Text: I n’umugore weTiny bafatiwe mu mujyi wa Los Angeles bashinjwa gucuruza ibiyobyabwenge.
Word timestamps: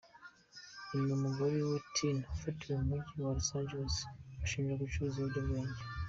I 0.95 0.97
n’umugore 1.05 1.55
weTiny 1.69 2.23
bafatiwe 2.27 2.73
mu 2.79 2.85
mujyi 2.89 3.15
wa 3.23 3.31
Los 3.37 3.49
Angeles 3.59 3.95
bashinjwa 4.39 4.79
gucuruza 4.81 5.15
ibiyobyabwenge. 5.17 5.79